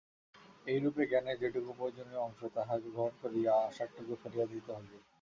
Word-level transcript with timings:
এইরূপে 0.65 1.03
জ্ঞানের 1.05 1.37
যেটুকু 1.41 1.69
প্রয়োজনীয় 1.77 2.21
অংশ, 2.21 2.39
তাহা 2.55 2.75
গ্রহণ 2.85 3.13
করিয়া 3.21 3.51
অসারটুকু 3.61 4.13
ফেলিয়া 4.21 4.45
দিতে 4.47 4.71
হইবে। 4.77 4.97